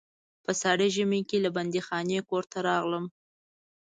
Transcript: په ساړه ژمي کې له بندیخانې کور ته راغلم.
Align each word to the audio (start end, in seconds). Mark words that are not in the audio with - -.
په 0.43 0.51
ساړه 0.61 0.87
ژمي 0.95 1.21
کې 1.29 1.37
له 1.45 1.49
بندیخانې 1.55 2.19
کور 2.29 2.43
ته 2.51 2.57
راغلم. 2.67 3.05